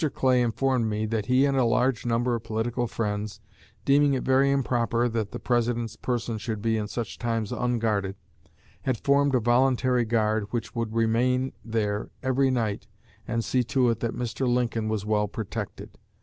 [0.15, 3.39] Clay informed me that he and a large number of political friends,
[3.85, 8.15] deeming it very improper that the President's person should in such times be unguarded,
[8.81, 12.87] had formed a voluntary guard which would remain there every night
[13.27, 14.51] and see to it that Mr.
[14.51, 15.99] Lincoln was well protected.